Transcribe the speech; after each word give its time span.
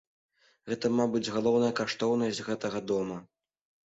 Гэта, 0.69 0.89
мабыць, 0.99 1.27
галоўная 1.35 1.69
каштоўнасць 1.79 2.39
гэтага 2.47 2.81
дома. 2.93 3.19